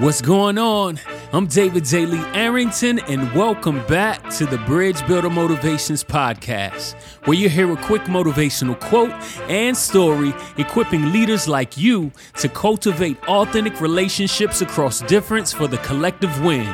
[0.00, 1.00] What's going on?
[1.32, 6.94] I'm David Daly Arrington, and welcome back to the Bridge Builder Motivations Podcast,
[7.24, 9.10] where you hear a quick motivational quote
[9.50, 16.44] and story equipping leaders like you to cultivate authentic relationships across difference for the collective
[16.44, 16.72] win.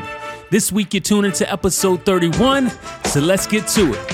[0.50, 2.70] This week, you're tuning to episode 31,
[3.06, 4.06] so let's get to it.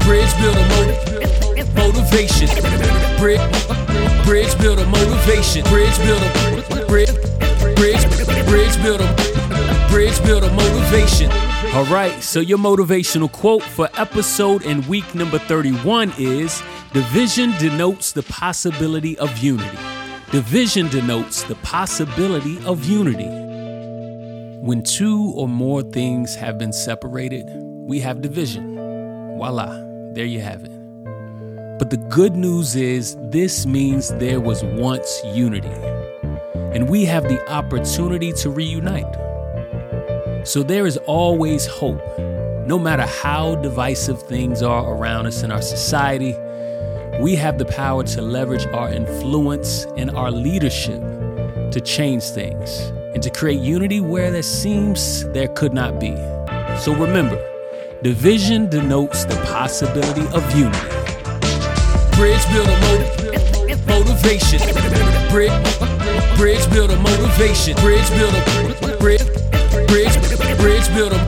[0.00, 2.48] Bridge Builder Motiv- Motivation.
[3.18, 3.40] Bridge,
[4.24, 5.62] bridge Builder Motivation.
[5.64, 7.19] Bridge Builder.
[9.88, 11.30] Bridge motivation.
[11.74, 18.10] All right, so your motivational quote for episode and week number 31 is Division denotes
[18.12, 19.78] the possibility of unity.
[20.32, 23.28] Division denotes the possibility of unity.
[24.60, 28.74] When two or more things have been separated, we have division.
[29.36, 29.68] Voila,
[30.14, 30.72] there you have it.
[31.78, 35.99] But the good news is this means there was once unity
[36.72, 39.14] and we have the opportunity to reunite.
[40.46, 42.00] So there is always hope.
[42.66, 46.34] No matter how divisive things are around us in our society,
[47.20, 51.00] we have the power to leverage our influence and our leadership
[51.72, 52.80] to change things
[53.12, 56.14] and to create unity where there seems there could not be.
[56.78, 57.38] So remember,
[58.02, 60.78] division denotes the possibility of unity.
[62.16, 63.29] Bridge builder motiv-
[63.90, 64.60] motivation.
[65.30, 65.80] Bridge
[66.40, 67.76] Bridge builder motivation.
[67.76, 68.42] Bridge builder.
[68.98, 69.20] Bridge.
[69.88, 70.16] Bridge.
[70.58, 71.18] Bridge builder.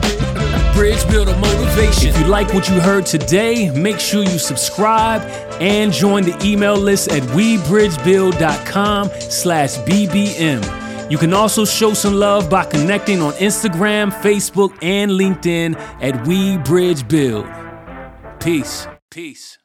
[0.73, 2.09] Bridge builder motivation.
[2.09, 5.21] If you like what you heard today, make sure you subscribe
[5.61, 11.11] and join the email list at webridgebuild.com slash bbm.
[11.11, 18.39] You can also show some love by connecting on Instagram, Facebook, and LinkedIn at WeBridgeBuild.
[18.39, 18.87] Peace.
[19.11, 19.59] Peace.